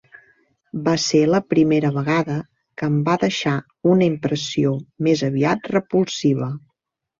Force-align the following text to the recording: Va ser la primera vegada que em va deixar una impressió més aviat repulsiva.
Va 0.85 0.93
ser 1.03 1.19
la 1.31 1.41
primera 1.53 1.91
vegada 1.97 2.37
que 2.81 2.89
em 2.93 2.97
va 3.11 3.19
deixar 3.25 3.55
una 3.93 4.09
impressió 4.13 4.75
més 5.11 5.25
aviat 5.31 5.73
repulsiva. 5.79 6.53